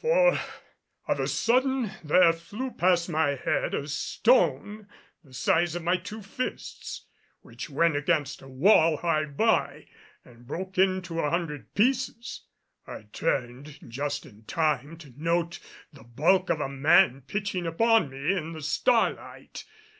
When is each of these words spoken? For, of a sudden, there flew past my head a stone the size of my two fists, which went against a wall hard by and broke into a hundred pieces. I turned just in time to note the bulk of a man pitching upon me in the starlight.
For, 0.00 0.38
of 1.08 1.18
a 1.18 1.26
sudden, 1.26 1.90
there 2.04 2.32
flew 2.32 2.70
past 2.70 3.08
my 3.08 3.34
head 3.34 3.74
a 3.74 3.88
stone 3.88 4.86
the 5.24 5.34
size 5.34 5.74
of 5.74 5.82
my 5.82 5.96
two 5.96 6.22
fists, 6.22 7.06
which 7.40 7.68
went 7.68 7.96
against 7.96 8.40
a 8.40 8.46
wall 8.46 8.98
hard 8.98 9.36
by 9.36 9.88
and 10.24 10.46
broke 10.46 10.78
into 10.78 11.18
a 11.18 11.28
hundred 11.30 11.74
pieces. 11.74 12.42
I 12.86 13.08
turned 13.12 13.80
just 13.90 14.24
in 14.24 14.44
time 14.44 14.96
to 14.98 15.12
note 15.16 15.58
the 15.92 16.04
bulk 16.04 16.50
of 16.50 16.60
a 16.60 16.68
man 16.68 17.22
pitching 17.22 17.66
upon 17.66 18.10
me 18.10 18.36
in 18.36 18.52
the 18.52 18.62
starlight. 18.62 19.64